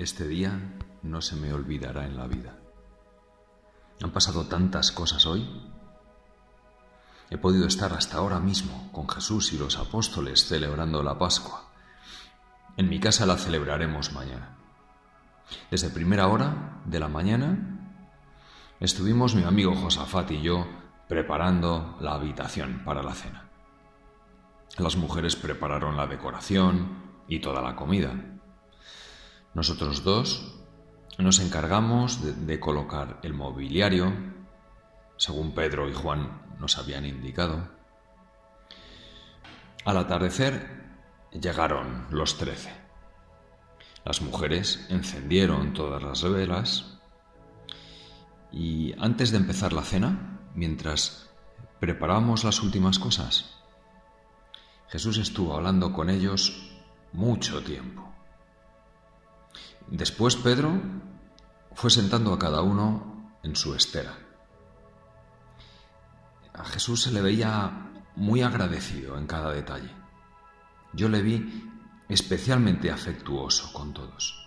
[0.00, 0.58] Este día
[1.02, 2.56] no se me olvidará en la vida.
[4.02, 5.46] Han pasado tantas cosas hoy.
[7.28, 11.68] He podido estar hasta ahora mismo con Jesús y los apóstoles celebrando la Pascua.
[12.78, 14.56] En mi casa la celebraremos mañana.
[15.70, 18.00] Desde primera hora de la mañana
[18.80, 20.66] estuvimos mi amigo Josafat y yo
[21.08, 23.50] preparando la habitación para la cena.
[24.78, 28.39] Las mujeres prepararon la decoración y toda la comida.
[29.54, 30.54] Nosotros dos
[31.18, 34.12] nos encargamos de, colocar el mobiliario,
[35.16, 37.68] según Pedro y Juan nos habían indicado.
[39.84, 40.84] Al atardecer
[41.32, 42.72] llegaron los trece.
[44.04, 46.98] Las mujeres encendieron todas las velas
[48.52, 51.30] y antes de empezar la cena, mientras
[51.80, 53.56] preparábamos las últimas cosas,
[54.88, 56.70] Jesús estuvo hablando con ellos
[57.12, 58.19] mucho tiempo.
[59.88, 60.80] Después Pedro
[61.74, 64.16] fue sentando a cada uno en su estera.
[66.52, 69.90] A Jesús se le veía muy agradecido en cada detalle.
[70.92, 71.70] Yo le vi
[72.08, 74.46] especialmente afectuoso con todos.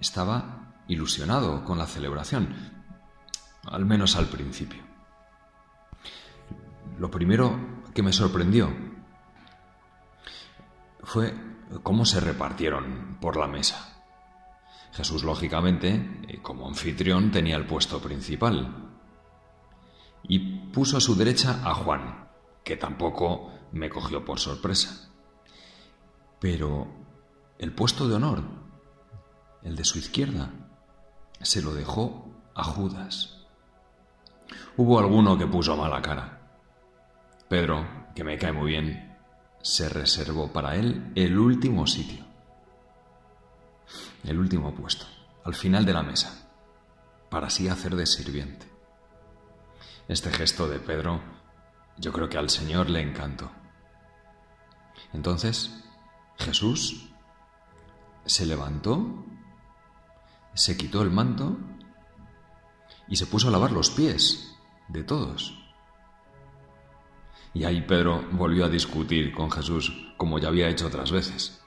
[0.00, 2.54] Estaba ilusionado con la celebración,
[3.64, 4.82] al menos al principio.
[6.98, 8.70] Lo primero que me sorprendió
[11.02, 11.34] fue
[11.82, 13.91] cómo se repartieron por la mesa.
[14.92, 18.90] Jesús, lógicamente, eh, como anfitrión, tenía el puesto principal.
[20.22, 20.38] Y
[20.70, 22.28] puso a su derecha a Juan,
[22.62, 25.10] que tampoco me cogió por sorpresa.
[26.38, 26.88] Pero
[27.58, 28.42] el puesto de honor,
[29.62, 30.50] el de su izquierda,
[31.40, 33.46] se lo dejó a Judas.
[34.76, 36.50] Hubo alguno que puso mala cara.
[37.48, 39.16] Pedro, que me cae muy bien,
[39.62, 42.31] se reservó para él el último sitio
[44.24, 45.06] el último puesto,
[45.44, 46.48] al final de la mesa,
[47.30, 48.66] para así hacer de sirviente.
[50.08, 51.20] Este gesto de Pedro
[51.96, 53.50] yo creo que al Señor le encantó.
[55.12, 55.84] Entonces
[56.38, 57.08] Jesús
[58.24, 59.24] se levantó,
[60.54, 61.56] se quitó el manto
[63.08, 64.56] y se puso a lavar los pies
[64.88, 65.58] de todos.
[67.54, 71.62] Y ahí Pedro volvió a discutir con Jesús como ya había hecho otras veces,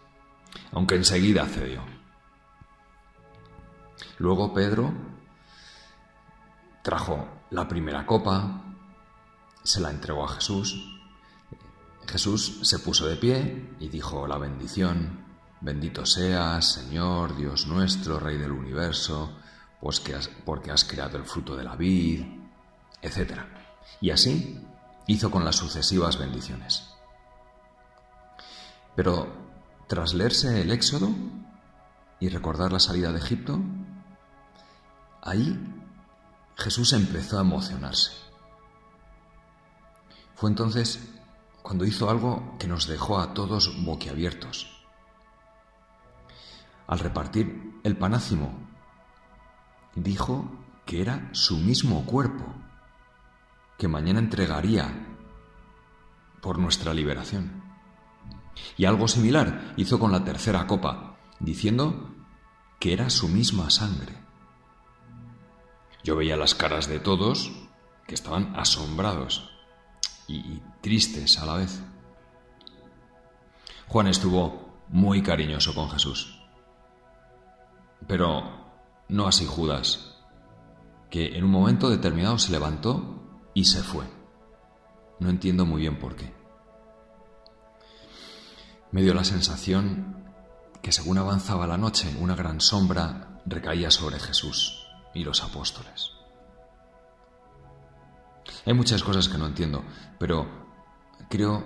[0.71, 1.94] aunque enseguida cedió.
[4.17, 4.93] Luego Pedro
[6.81, 8.63] trajo la primera copa,
[9.63, 10.99] se la entregó a Jesús.
[12.07, 15.25] Jesús se puso de pie y dijo la bendición,
[15.61, 19.35] bendito seas, Señor, Dios nuestro, Rey del universo,
[19.81, 22.23] pues que porque has creado el fruto de la vid,
[23.01, 23.39] etc.
[24.01, 24.61] Y así
[25.07, 26.89] hizo con las sucesivas bendiciones.
[28.95, 29.27] Pero
[29.87, 31.09] tras leerse el Éxodo
[32.19, 33.59] y recordar la salida de Egipto,
[35.25, 35.59] Ahí
[36.55, 38.11] Jesús empezó a emocionarse.
[40.35, 40.99] Fue entonces
[41.63, 44.69] cuando hizo algo que nos dejó a todos boquiabiertos.
[46.85, 48.53] Al repartir el panácimo,
[49.95, 50.47] dijo
[50.85, 52.45] que era su mismo cuerpo,
[53.79, 55.07] que mañana entregaría
[56.39, 57.63] por nuestra liberación.
[58.77, 62.13] Y algo similar hizo con la tercera copa, diciendo
[62.79, 64.24] que era su misma sangre.
[66.05, 67.51] Yo veía las caras de todos
[68.05, 69.49] que estaban asombrados
[70.27, 71.81] y, tristes a la vez.
[73.87, 76.39] Juan estuvo muy cariñoso con Jesús.
[78.05, 78.43] Pero
[79.09, 80.21] no así Judas,
[81.09, 84.05] que en un momento determinado se levantó y se fue.
[85.19, 86.35] No entiendo muy bien por qué.
[88.91, 90.23] Me dio la sensación
[90.83, 94.84] que según avanzaba la noche, una gran sombra recaía sobre Jesús
[95.15, 96.11] y los apóstoles.
[98.65, 99.83] Hay muchas cosas que no entiendo,
[100.19, 100.47] pero
[101.29, 101.63] creo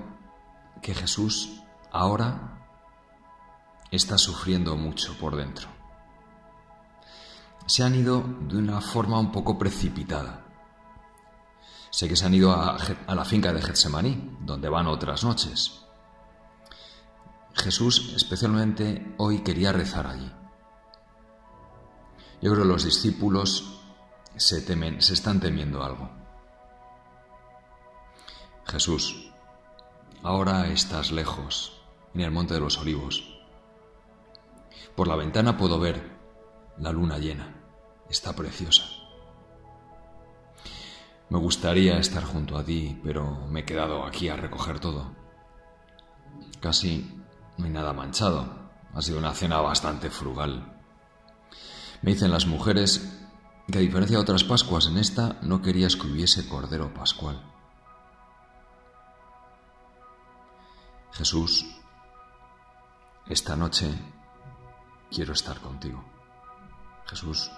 [0.82, 1.62] que Jesús
[1.92, 2.60] ahora
[3.92, 5.68] está sufriendo mucho por dentro.
[7.66, 10.46] Se han ido de una forma un poco precipitada.
[11.92, 12.78] Sé que se han ido a,
[13.08, 15.86] la finca de Getsemaní, donde van otras noches.
[17.54, 20.32] Jesús especialmente hoy quería rezar allí.
[22.42, 23.82] Yo creo que los discípulos
[24.36, 26.10] se temen, se están temiendo algo.
[28.66, 29.32] Jesús,
[30.24, 31.82] ahora estás lejos,
[32.14, 33.40] en el monte de los olivos.
[34.96, 36.18] Por la ventana puedo ver
[36.78, 37.56] la luna llena.
[38.10, 38.86] Está preciosa.
[41.30, 45.16] Me gustaría estar junto a ti, pero me he quedado aquí a recoger todo.
[46.60, 47.22] Casi
[47.58, 48.72] no hay nada manchado.
[48.94, 50.79] Ha sido una cena bastante frugal.
[52.02, 53.20] Me dicen las mujeres
[53.72, 57.42] que a diferencia de otras Pascuas, en esta no querías que hubiese Cordero Pascual.
[61.12, 61.66] Jesús,
[63.28, 63.94] esta noche
[65.12, 66.04] quiero estar contigo.
[67.06, 67.52] Jesús,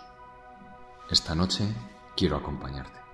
[1.09, 1.65] esta noche
[2.15, 3.11] quiero acompañarte.